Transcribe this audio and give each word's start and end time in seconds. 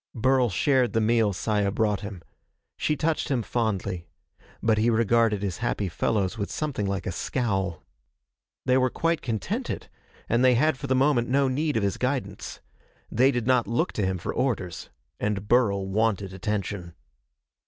Burl 0.15 0.49
shared 0.49 0.93
the 0.93 0.99
meal 0.99 1.31
Saya 1.31 1.69
brought 1.69 1.99
him. 1.99 2.23
She 2.75 2.95
touched 2.95 3.29
him 3.29 3.43
fondly. 3.43 4.07
But 4.63 4.79
he 4.79 4.89
regarded 4.89 5.43
his 5.43 5.59
happy 5.59 5.89
fellows 5.89 6.39
with 6.39 6.49
something 6.49 6.87
like 6.87 7.05
a 7.05 7.11
scowl. 7.11 7.83
They 8.65 8.79
were 8.79 8.89
quite 8.89 9.21
contented, 9.21 9.89
and 10.27 10.43
they 10.43 10.55
had 10.55 10.75
for 10.79 10.87
the 10.87 10.95
moment 10.95 11.29
no 11.29 11.47
need 11.47 11.77
of 11.77 11.83
his 11.83 11.97
guidance. 11.99 12.61
They 13.11 13.29
did 13.29 13.45
not 13.45 13.67
look 13.67 13.91
to 13.91 14.03
him 14.03 14.17
for 14.17 14.33
orders. 14.33 14.89
And 15.19 15.47
Burl 15.47 15.87
wanted 15.87 16.33
attention. 16.33 16.95